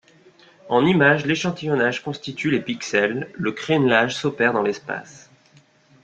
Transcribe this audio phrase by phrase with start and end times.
[0.67, 5.29] En image, l'échantillonnage constitue les pixels, le crènelage s'opère dans l'espace.